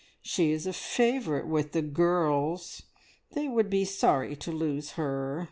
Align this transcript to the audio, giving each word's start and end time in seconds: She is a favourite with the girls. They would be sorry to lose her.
She 0.23 0.51
is 0.51 0.65
a 0.65 0.73
favourite 0.73 1.45
with 1.45 1.73
the 1.73 1.83
girls. 1.83 2.81
They 3.33 3.47
would 3.47 3.69
be 3.69 3.85
sorry 3.85 4.35
to 4.37 4.51
lose 4.51 4.93
her. 4.93 5.39